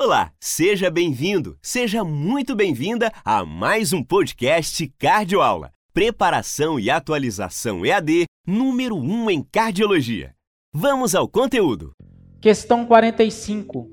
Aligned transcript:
Olá, 0.00 0.30
seja 0.38 0.92
bem-vindo, 0.92 1.58
seja 1.60 2.04
muito 2.04 2.54
bem-vinda 2.54 3.12
a 3.24 3.44
mais 3.44 3.92
um 3.92 4.00
podcast 4.00 4.86
Cardioaula. 4.96 5.72
Preparação 5.92 6.78
e 6.78 6.88
atualização 6.88 7.84
EAD 7.84 8.26
número 8.46 8.94
1 8.94 9.28
em 9.28 9.42
cardiologia. 9.42 10.36
Vamos 10.72 11.16
ao 11.16 11.26
conteúdo. 11.26 11.90
Questão 12.40 12.86
45. 12.86 13.90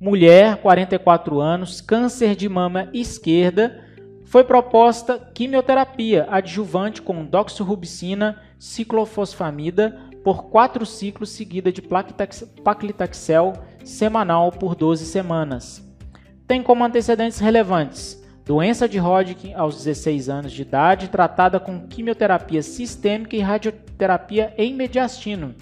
Mulher, 0.00 0.56
44 0.56 1.38
anos, 1.38 1.80
câncer 1.80 2.34
de 2.34 2.48
mama 2.48 2.90
esquerda. 2.92 3.86
Foi 4.24 4.42
proposta 4.42 5.16
quimioterapia 5.32 6.26
adjuvante 6.28 7.00
com 7.00 7.24
doxorubicina, 7.24 8.42
ciclofosfamida 8.58 10.10
por 10.24 10.50
quatro 10.50 10.84
ciclos 10.84 11.30
seguida 11.30 11.70
de 11.70 11.80
paclitaxel 11.80 13.52
semanal 13.84 14.52
por 14.52 14.74
12 14.74 15.04
semanas. 15.06 15.84
Tem 16.46 16.62
como 16.62 16.84
antecedentes 16.84 17.38
relevantes 17.38 18.20
doença 18.50 18.88
de 18.88 18.98
Hodgkin 18.98 19.54
aos 19.54 19.76
16 19.76 20.28
anos 20.28 20.50
de 20.50 20.62
idade, 20.62 21.08
tratada 21.08 21.60
com 21.60 21.86
quimioterapia 21.86 22.62
sistêmica 22.64 23.36
e 23.36 23.38
radioterapia 23.38 24.52
em 24.58 24.74
mediastino. 24.74 25.54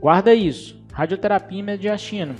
Guarda 0.00 0.32
isso, 0.32 0.82
radioterapia 0.90 1.58
em 1.58 1.62
mediastino. 1.62 2.34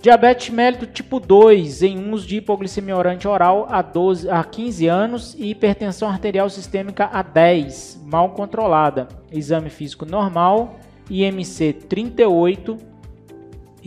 Diabetes 0.00 0.48
mellitus 0.48 0.88
tipo 0.94 1.20
2 1.20 1.82
em 1.82 2.10
uso 2.10 2.26
de 2.26 2.36
hipoglicemia 2.36 2.96
orante 2.96 3.28
oral 3.28 3.66
há, 3.68 3.82
12, 3.82 4.30
há 4.30 4.42
15 4.42 4.86
anos 4.86 5.34
e 5.36 5.50
hipertensão 5.50 6.08
arterial 6.08 6.48
sistêmica 6.48 7.10
há 7.12 7.20
10, 7.20 8.00
mal 8.06 8.30
controlada. 8.30 9.08
Exame 9.30 9.68
físico 9.68 10.06
normal, 10.06 10.78
IMC 11.10 11.74
38 11.86 12.78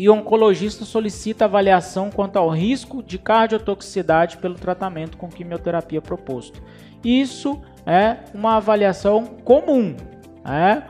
e 0.02 0.10
o 0.10 0.16
oncologista 0.16 0.84
solicita 0.84 1.46
avaliação 1.46 2.10
quanto 2.10 2.38
ao 2.38 2.50
risco 2.50 3.04
de 3.04 3.20
cardiotoxicidade 3.20 4.38
pelo 4.38 4.56
tratamento 4.56 5.16
com 5.16 5.30
quimioterapia 5.30 6.02
proposto. 6.02 6.60
Isso 7.04 7.62
é 7.86 8.18
uma 8.34 8.56
avaliação 8.56 9.26
comum. 9.46 9.96
É? 10.44 10.82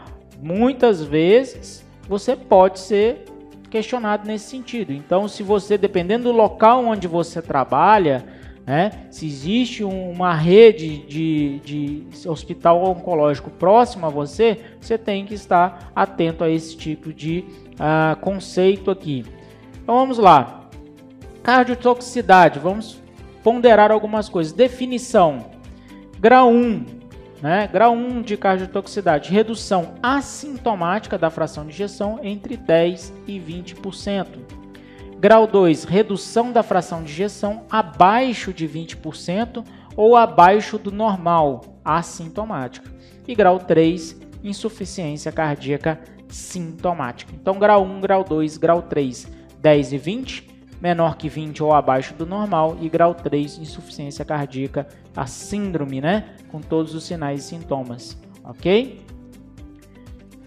Muitas 0.42 1.04
vezes 1.04 1.86
você 2.08 2.38
pode 2.38 2.80
ser 2.80 3.26
questionado 3.70 4.26
nesse 4.26 4.46
sentido. 4.46 4.94
Então, 4.94 5.28
se 5.28 5.44
você, 5.44 5.78
dependendo 5.78 6.32
do 6.32 6.32
local 6.32 6.86
onde 6.86 7.06
você 7.06 7.42
trabalha, 7.42 8.24
né, 8.66 9.08
se 9.10 9.26
existe 9.26 9.84
uma 9.84 10.34
rede 10.34 11.00
de, 11.00 11.60
de 11.60 12.28
hospital 12.28 12.84
oncológico 12.84 13.50
próximo 13.50 14.06
a 14.06 14.10
você, 14.10 14.60
você 14.80 14.98
tem 14.98 15.26
que 15.26 15.34
estar 15.34 15.92
atento 15.96 16.44
a 16.44 16.50
esse 16.50 16.78
tipo 16.78 17.12
de 17.12 17.44
uh, 17.74 18.16
conceito 18.20 18.92
aqui. 18.92 19.26
Então 19.82 19.96
vamos 19.96 20.18
lá. 20.18 20.70
Cardiotoxicidade, 21.44 22.60
vamos 22.60 23.02
ponderar 23.44 23.92
algumas 23.92 24.30
coisas. 24.30 24.54
Definição: 24.54 25.48
grau 26.20 26.52
1, 26.52 26.86
né? 27.42 27.68
Grau 27.72 27.94
1 27.94 28.22
de 28.22 28.38
cardiotoxicidade, 28.38 29.32
redução 29.32 29.96
assintomática 30.04 31.18
da 31.18 31.32
fração 31.32 31.66
de 31.66 31.72
injeção 31.72 32.20
entre 32.22 32.56
10% 32.56 33.12
e 33.28 33.40
20%. 33.40 34.61
Grau 35.22 35.46
2, 35.46 35.84
redução 35.84 36.52
da 36.52 36.64
fração 36.64 37.04
de 37.04 37.12
injeção 37.12 37.62
abaixo 37.70 38.52
de 38.52 38.68
20% 38.68 39.64
ou 39.96 40.18
abaixo 40.18 40.80
do 40.80 40.92
normal, 40.92 41.80
assintomática. 41.86 42.92
E 43.28 43.36
grau 43.36 43.60
3, 43.60 44.20
insuficiência 44.44 45.32
cardíaca 45.32 46.02
sintomática. 46.28 47.32
Então, 47.40 47.60
grau 47.60 47.84
1, 47.84 48.02
grau 48.02 48.24
2, 48.24 48.58
grau 48.58 48.82
3, 48.82 49.28
10 49.60 49.94
e 49.94 49.98
20, 50.00 50.50
menor 50.82 51.16
que 51.16 51.30
20 51.30 51.62
ou 51.62 51.72
abaixo 51.72 52.16
do 52.16 52.26
normal, 52.26 52.78
e 52.82 52.90
grau 52.90 53.14
3, 53.14 53.60
insuficiência 53.60 54.26
cardíaca, 54.26 54.88
a 55.16 55.28
síndrome, 55.28 56.02
né? 56.02 56.30
Com 56.50 56.62
todos 56.62 56.96
os 56.96 57.04
sinais 57.04 57.46
e 57.46 57.48
sintomas, 57.50 58.18
ok? 58.44 59.06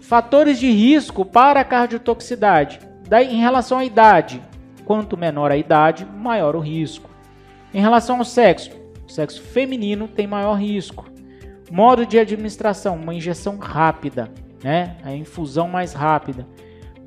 Fatores 0.01 0.59
de 0.59 0.69
risco 0.69 1.23
para 1.23 1.63
cardiotoxicidade. 1.63 2.81
Daí, 3.07 3.33
em 3.33 3.39
relação 3.39 3.77
à 3.77 3.85
idade, 3.85 4.41
quanto 4.85 5.17
menor 5.17 5.51
a 5.51 5.57
idade, 5.57 6.05
maior 6.05 6.55
o 6.55 6.59
risco. 6.59 7.09
Em 7.73 7.81
relação 7.81 8.17
ao 8.19 8.25
sexo, 8.25 8.71
o 9.07 9.11
sexo 9.11 9.41
feminino 9.41 10.07
tem 10.07 10.27
maior 10.27 10.53
risco. 10.53 11.05
Modo 11.71 12.05
de 12.05 12.17
administração, 12.19 12.95
uma 12.95 13.13
injeção 13.13 13.57
rápida, 13.57 14.31
né? 14.63 14.97
A 15.03 15.13
infusão 15.13 15.67
mais 15.67 15.93
rápida. 15.93 16.47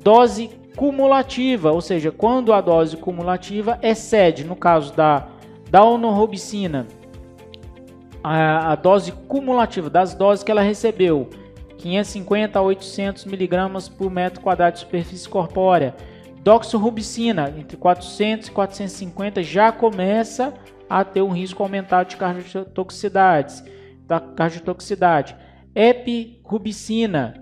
Dose 0.03 0.49
cumulativa, 0.75 1.71
ou 1.71 1.81
seja, 1.81 2.11
quando 2.11 2.53
a 2.53 2.61
dose 2.61 2.95
cumulativa 2.97 3.79
excede, 3.81 4.43
no 4.43 4.55
caso 4.55 4.93
da 4.93 5.27
daunorubicina, 5.69 6.87
a, 8.23 8.71
a 8.71 8.75
dose 8.75 9.11
cumulativa 9.11 9.89
das 9.89 10.13
doses 10.13 10.43
que 10.43 10.51
ela 10.51 10.61
recebeu, 10.61 11.29
550 11.77 12.59
a 12.59 12.61
800 12.61 13.25
miligramas 13.25 13.87
por 13.87 14.11
metro 14.11 14.41
quadrado 14.41 14.73
de 14.73 14.79
superfície 14.79 15.27
corpórea. 15.27 15.95
Doxorubicina, 16.49 17.53
entre 17.55 17.77
400 17.77 18.47
e 18.47 18.51
450, 18.51 19.43
já 19.43 19.71
começa 19.71 20.51
a 20.89 21.05
ter 21.05 21.21
um 21.21 21.29
risco 21.29 21.61
aumentado 21.61 22.09
de 22.09 22.17
cardiotoxicidades, 22.17 23.63
da 24.07 24.19
cardiotoxicidade. 24.19 25.35
Epirubicina, 25.75 27.35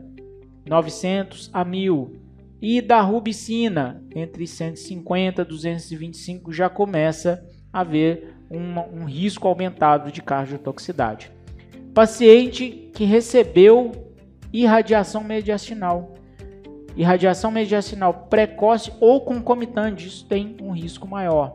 900 0.67 1.50
a 1.53 1.63
1000 1.63 2.19
e 2.62 2.81
da 2.81 3.00
rubicina, 3.00 4.03
entre 4.13 4.46
150 4.46 5.41
e 5.41 5.46
225, 5.46 6.51
já 6.51 6.69
começa 6.69 7.41
a 7.72 7.79
haver 7.79 8.35
um, 8.51 9.03
um 9.03 9.06
risco 9.06 9.47
aumentado 9.47 10.12
de 10.12 10.22
cardiotoxicidade. 10.22 11.31
Paciente 11.94 12.91
que 12.94 13.06
recebeu 13.06 13.94
irradiação 14.51 15.23
mediastinal. 15.23 16.16
Irradiação 16.97 17.52
mediastinal 17.52 18.25
precoce 18.30 18.91
ou 19.00 19.22
concomitante, 19.22 20.08
isso 20.08 20.25
tem 20.25 20.58
um 20.59 20.72
risco 20.72 21.08
maior. 21.08 21.53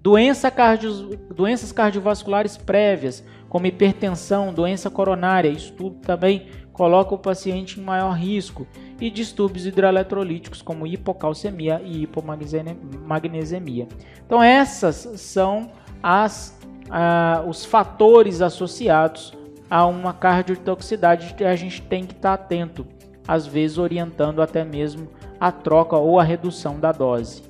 Doença 0.00 0.50
cardio, 0.50 1.16
doenças 1.32 1.70
cardiovasculares 1.70 2.56
prévias, 2.56 3.22
como 3.48 3.66
hipertensão, 3.66 4.52
doença 4.52 4.88
coronária, 4.88 5.50
isso 5.50 5.74
tudo 5.74 5.96
também 5.96 6.48
coloca 6.72 7.14
o 7.14 7.18
paciente 7.18 7.78
em 7.78 7.82
maior 7.84 8.12
risco 8.12 8.66
e 8.98 9.10
distúrbios 9.10 9.66
hidroeletrolíticos 9.66 10.62
como 10.62 10.86
hipocalcemia 10.86 11.82
e 11.84 12.04
hipomagnesemia. 12.04 13.86
Então 14.26 14.42
essas 14.42 14.96
são 15.20 15.70
as, 16.02 16.58
ah, 16.90 17.44
os 17.46 17.64
fatores 17.64 18.40
associados 18.40 19.34
a 19.70 19.86
uma 19.86 20.12
cardiotoxicidade 20.12 21.34
que 21.34 21.44
a 21.44 21.54
gente 21.54 21.80
tem 21.82 22.04
que 22.04 22.14
estar 22.14 22.34
atento, 22.34 22.86
às 23.26 23.46
vezes 23.46 23.78
orientando 23.78 24.42
até 24.42 24.64
mesmo 24.64 25.08
a 25.40 25.50
troca 25.50 25.96
ou 25.96 26.18
a 26.18 26.22
redução 26.22 26.78
da 26.78 26.92
dose. 26.92 27.42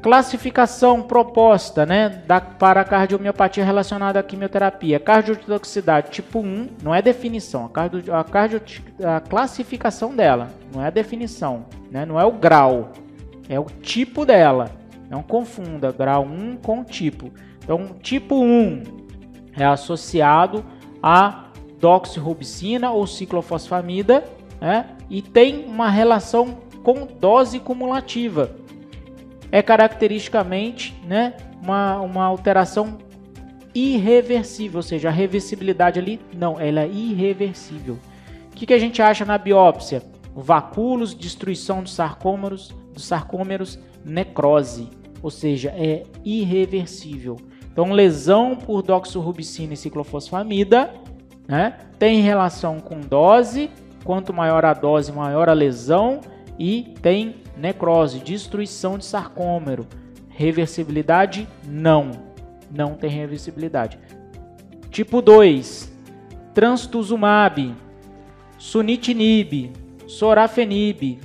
Classificação 0.00 1.02
proposta 1.02 1.84
né, 1.84 2.08
da, 2.08 2.40
para 2.40 2.80
a 2.80 2.84
cardiomiopatia 2.84 3.64
relacionada 3.64 4.20
à 4.20 4.22
quimioterapia. 4.22 5.00
Cardiotoxicidade 5.00 6.10
tipo 6.10 6.38
1, 6.38 6.68
não 6.82 6.94
é 6.94 7.02
definição, 7.02 7.66
a, 7.66 7.68
cardio, 7.68 8.14
a, 8.14 8.22
cardio, 8.22 8.62
a 9.02 9.20
classificação 9.20 10.14
dela, 10.14 10.48
não 10.72 10.82
é 10.82 10.86
a 10.86 10.90
definição, 10.90 11.66
né, 11.90 12.06
não 12.06 12.18
é 12.18 12.24
o 12.24 12.32
grau, 12.32 12.92
é 13.48 13.58
o 13.58 13.64
tipo 13.64 14.24
dela. 14.24 14.70
Não 15.10 15.22
confunda 15.22 15.90
grau 15.90 16.22
1 16.24 16.58
com 16.58 16.84
tipo. 16.84 17.32
Então, 17.62 17.96
tipo 18.02 18.36
1 18.36 18.82
é 19.56 19.64
associado 19.64 20.64
a 21.02 21.47
doxirubicina 21.80 22.90
ou 22.90 23.06
ciclofosfamida 23.06 24.24
né, 24.60 24.96
e 25.08 25.22
tem 25.22 25.64
uma 25.66 25.88
relação 25.88 26.58
com 26.82 27.06
dose 27.06 27.60
cumulativa 27.60 28.56
é 29.50 29.62
caracteristicamente 29.62 30.94
né, 31.06 31.34
uma, 31.62 32.00
uma 32.00 32.24
alteração 32.24 32.98
irreversível, 33.74 34.78
ou 34.78 34.82
seja, 34.82 35.08
a 35.08 35.12
reversibilidade 35.12 35.98
ali 35.98 36.20
não, 36.34 36.58
ela 36.58 36.82
é 36.82 36.88
irreversível. 36.88 37.98
O 38.50 38.54
que, 38.54 38.66
que 38.66 38.74
a 38.74 38.78
gente 38.78 39.00
acha 39.00 39.24
na 39.24 39.38
biópsia? 39.38 40.02
Vacúolos, 40.34 41.14
destruição 41.14 41.82
dos 41.82 41.92
sarcômeros, 41.94 42.74
dos 42.92 43.04
sarcômeros, 43.04 43.78
necrose, 44.04 44.88
ou 45.22 45.30
seja, 45.30 45.70
é 45.76 46.04
irreversível. 46.24 47.36
Então, 47.70 47.92
lesão 47.92 48.56
por 48.56 48.82
doxorubicina 48.82 49.74
e 49.74 49.76
ciclofosfamida 49.76 50.92
né, 51.48 51.78
tem 51.98 52.20
relação 52.20 52.78
com 52.78 53.00
dose, 53.00 53.70
quanto 54.04 54.32
maior 54.32 54.64
a 54.64 54.74
dose, 54.74 55.10
maior 55.10 55.48
a 55.48 55.54
lesão, 55.54 56.20
e 56.58 56.94
tem 57.00 57.36
necrose, 57.56 58.18
destruição 58.18 58.98
de 58.98 59.06
sarcômero. 59.06 59.86
Reversibilidade? 60.28 61.48
Não. 61.66 62.10
Não 62.70 62.94
tem 62.94 63.10
reversibilidade. 63.10 63.98
Tipo 64.90 65.22
2, 65.22 65.90
trastuzumab, 66.54 67.74
sunitinib, 68.58 69.72
sorafenib, 70.06 71.18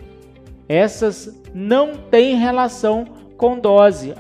essas 0.68 1.42
não 1.54 1.96
têm 1.96 2.36
relação 2.36 3.06
com 3.38 3.60
dose 3.60 4.14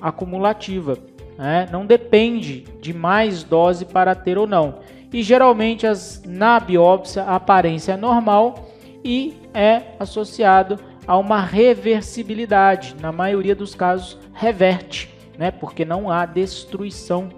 acumulativa. 0.00 0.98
Né? 1.38 1.68
Não 1.70 1.86
depende 1.86 2.64
de 2.80 2.92
mais 2.92 3.42
dose 3.42 3.84
para 3.84 4.14
ter 4.14 4.38
ou 4.38 4.46
não. 4.46 4.80
E 5.14 5.22
geralmente 5.22 5.86
as, 5.86 6.20
na 6.26 6.58
biópsia 6.58 7.22
a 7.22 7.36
aparência 7.36 7.92
é 7.92 7.96
normal 7.96 8.68
e 9.04 9.36
é 9.54 9.92
associado 9.96 10.76
a 11.06 11.16
uma 11.16 11.40
reversibilidade. 11.40 12.96
Na 13.00 13.12
maioria 13.12 13.54
dos 13.54 13.76
casos 13.76 14.18
reverte, 14.32 15.14
né? 15.38 15.52
porque 15.52 15.84
não 15.84 16.10
há 16.10 16.26
destruição, 16.26 17.28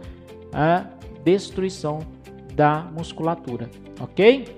a 0.55 0.87
destruição 1.23 1.99
da 2.55 2.81
musculatura, 2.97 3.69
ok? 4.01 4.57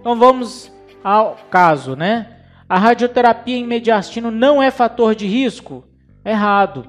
Então 0.00 0.16
vamos 0.16 0.72
ao 1.02 1.36
caso, 1.50 1.96
né? 1.96 2.36
A 2.68 2.78
radioterapia 2.78 3.56
em 3.56 3.66
mediastino 3.66 4.30
não 4.30 4.62
é 4.62 4.70
fator 4.70 5.16
de 5.16 5.26
risco? 5.26 5.82
Errado. 6.24 6.86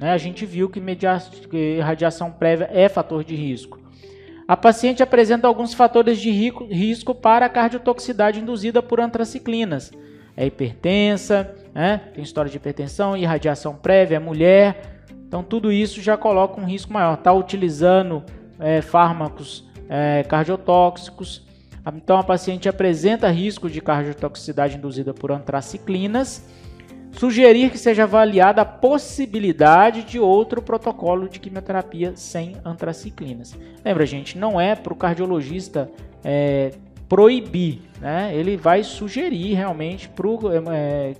Né? 0.00 0.10
A 0.10 0.18
gente 0.18 0.44
viu 0.44 0.68
que, 0.68 0.80
que 1.48 1.78
radiação 1.78 2.32
prévia 2.32 2.68
é 2.72 2.88
fator 2.88 3.22
de 3.22 3.36
risco. 3.36 3.83
A 4.46 4.56
paciente 4.56 5.02
apresenta 5.02 5.48
alguns 5.48 5.72
fatores 5.72 6.20
de 6.20 6.30
risco 6.30 7.14
para 7.14 7.46
a 7.46 7.48
cardiotoxicidade 7.48 8.40
induzida 8.40 8.82
por 8.82 9.00
antraciclinas. 9.00 9.90
É 10.36 10.46
hipertensa, 10.46 11.54
né? 11.74 12.02
tem 12.14 12.22
história 12.22 12.50
de 12.50 12.56
hipertensão, 12.56 13.16
irradiação 13.16 13.74
prévia, 13.74 14.16
é 14.16 14.18
mulher. 14.18 15.04
Então, 15.26 15.42
tudo 15.42 15.72
isso 15.72 16.02
já 16.02 16.16
coloca 16.16 16.60
um 16.60 16.64
risco 16.64 16.92
maior. 16.92 17.14
Está 17.14 17.32
utilizando 17.32 18.22
é, 18.60 18.82
fármacos 18.82 19.64
é, 19.88 20.22
cardiotóxicos. 20.24 21.42
Então, 21.96 22.18
a 22.18 22.22
paciente 22.22 22.68
apresenta 22.68 23.30
risco 23.30 23.70
de 23.70 23.80
cardiotoxicidade 23.80 24.76
induzida 24.76 25.14
por 25.14 25.32
antraciclinas 25.32 26.46
sugerir 27.16 27.70
que 27.70 27.78
seja 27.78 28.04
avaliada 28.04 28.62
a 28.62 28.64
possibilidade 28.64 30.02
de 30.02 30.18
outro 30.18 30.60
protocolo 30.60 31.28
de 31.28 31.38
quimioterapia 31.38 32.12
sem 32.14 32.56
antraciclinas. 32.64 33.56
Lembra, 33.84 34.04
gente, 34.06 34.38
não 34.38 34.60
é 34.60 34.74
para 34.74 34.92
o 34.92 34.96
cardiologista 34.96 35.90
é, 36.22 36.72
proibir, 37.08 37.82
né? 38.00 38.34
Ele 38.34 38.56
vai 38.56 38.82
sugerir 38.82 39.54
realmente 39.54 40.08
para 40.08 40.26
o 40.26 40.40
é, 40.72 41.14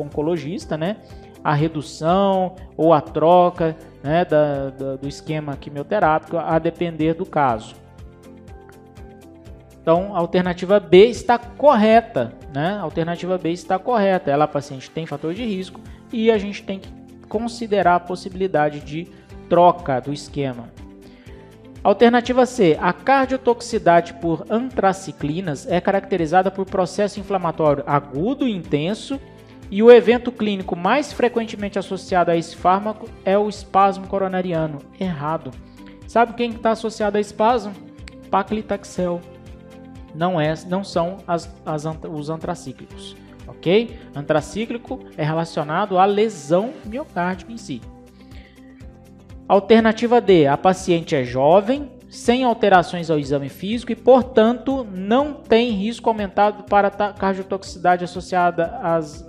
oncologista, 0.00 0.76
né? 0.76 0.96
A 1.42 1.54
redução 1.54 2.56
ou 2.76 2.92
a 2.92 3.00
troca 3.00 3.76
né, 4.02 4.24
da, 4.24 4.70
da, 4.70 4.96
do 4.96 5.08
esquema 5.08 5.56
quimioterápico 5.56 6.36
a 6.36 6.58
depender 6.58 7.14
do 7.14 7.24
caso. 7.24 7.74
Então, 9.88 10.14
a 10.14 10.18
alternativa 10.18 10.78
B 10.78 11.06
está 11.06 11.38
correta, 11.38 12.34
né? 12.52 12.76
A 12.78 12.82
alternativa 12.82 13.38
B 13.38 13.52
está 13.52 13.78
correta. 13.78 14.30
Ela, 14.30 14.46
paciente, 14.46 14.90
tem 14.90 15.06
fator 15.06 15.32
de 15.32 15.42
risco 15.46 15.80
e 16.12 16.30
a 16.30 16.36
gente 16.36 16.62
tem 16.62 16.78
que 16.78 16.90
considerar 17.26 17.94
a 17.94 18.00
possibilidade 18.00 18.80
de 18.80 19.08
troca 19.48 19.98
do 19.98 20.12
esquema. 20.12 20.68
Alternativa 21.82 22.44
C. 22.44 22.76
A 22.78 22.92
cardiotoxicidade 22.92 24.12
por 24.12 24.44
antraciclinas 24.50 25.66
é 25.66 25.80
caracterizada 25.80 26.50
por 26.50 26.66
processo 26.66 27.18
inflamatório 27.18 27.82
agudo 27.86 28.46
e 28.46 28.54
intenso 28.54 29.18
e 29.70 29.82
o 29.82 29.90
evento 29.90 30.30
clínico 30.30 30.76
mais 30.76 31.14
frequentemente 31.14 31.78
associado 31.78 32.30
a 32.30 32.36
esse 32.36 32.54
fármaco 32.54 33.08
é 33.24 33.38
o 33.38 33.48
espasmo 33.48 34.06
coronariano. 34.06 34.80
Errado. 35.00 35.50
Sabe 36.06 36.34
quem 36.34 36.50
está 36.50 36.72
associado 36.72 37.16
a 37.16 37.20
espasmo? 37.22 37.72
Paclitaxel 38.30 39.22
não, 40.14 40.40
é, 40.40 40.54
não 40.66 40.82
são 40.82 41.18
as, 41.26 41.52
as, 41.64 41.84
os 41.84 42.30
antracíclicos, 42.30 43.16
ok? 43.46 43.98
Antracíclico 44.14 45.00
é 45.16 45.24
relacionado 45.24 45.98
à 45.98 46.04
lesão 46.04 46.72
miocárdica 46.84 47.52
em 47.52 47.56
si. 47.56 47.80
Alternativa 49.46 50.20
D: 50.20 50.46
a 50.46 50.56
paciente 50.56 51.14
é 51.14 51.24
jovem, 51.24 51.90
sem 52.08 52.44
alterações 52.44 53.10
ao 53.10 53.18
exame 53.18 53.48
físico 53.48 53.92
e, 53.92 53.96
portanto, 53.96 54.86
não 54.92 55.34
tem 55.34 55.70
risco 55.70 56.08
aumentado 56.08 56.64
para 56.64 56.90
cardiotoxicidade 56.90 58.04
associada 58.04 58.78
às 58.82 59.26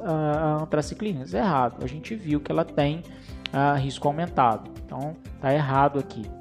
antraciclinas. 0.61 1.33
Errado. 1.33 1.83
A 1.83 1.87
gente 1.87 2.15
viu 2.15 2.39
que 2.39 2.51
ela 2.51 2.63
tem 2.63 3.03
uh, 3.53 3.77
risco 3.77 4.07
aumentado. 4.07 4.71
Então, 4.85 5.15
está 5.35 5.53
errado 5.53 5.99
aqui. 5.99 6.38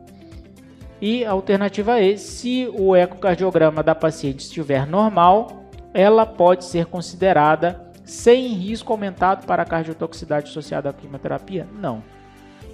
E 1.00 1.24
a 1.24 1.30
alternativa 1.30 2.00
E, 2.00 2.18
se 2.18 2.68
o 2.76 2.96
ecocardiograma 2.96 3.82
da 3.82 3.94
paciente 3.94 4.40
estiver 4.40 4.86
normal, 4.86 5.68
ela 5.94 6.26
pode 6.26 6.64
ser 6.64 6.86
considerada 6.86 7.88
sem 8.04 8.48
risco 8.54 8.92
aumentado 8.92 9.46
para 9.46 9.62
a 9.62 9.66
cardiotoxicidade 9.66 10.50
associada 10.50 10.90
à 10.90 10.92
quimioterapia? 10.92 11.68
Não. 11.74 12.02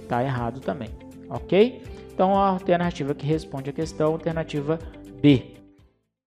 Está 0.01 0.23
errado 0.23 0.59
também. 0.59 0.89
Ok? 1.29 1.83
Então 2.13 2.35
a 2.35 2.47
alternativa 2.47 3.13
que 3.13 3.25
responde 3.25 3.69
a 3.69 3.73
questão, 3.73 4.13
alternativa 4.13 4.79
B. 5.21 5.55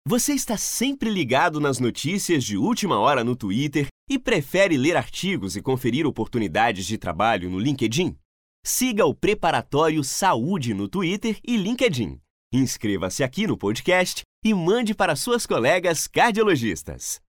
Você 0.06 0.32
está 0.32 0.56
sempre 0.56 1.10
ligado 1.10 1.60
nas 1.60 1.78
notícias 1.78 2.42
de 2.42 2.56
última 2.56 2.98
hora 2.98 3.22
no 3.22 3.36
Twitter 3.36 3.86
e 4.10 4.18
prefere 4.18 4.76
ler 4.76 4.96
artigos 4.96 5.56
e 5.56 5.62
conferir 5.62 6.06
oportunidades 6.06 6.86
de 6.86 6.98
trabalho 6.98 7.48
no 7.48 7.58
LinkedIn? 7.58 8.16
Siga 8.64 9.04
o 9.04 9.12
Preparatório 9.12 10.04
Saúde 10.04 10.72
no 10.72 10.86
Twitter 10.86 11.36
e 11.44 11.56
LinkedIn. 11.56 12.20
Inscreva-se 12.52 13.24
aqui 13.24 13.44
no 13.44 13.58
podcast 13.58 14.22
e 14.44 14.54
mande 14.54 14.94
para 14.94 15.16
suas 15.16 15.44
colegas 15.46 16.06
cardiologistas. 16.06 17.20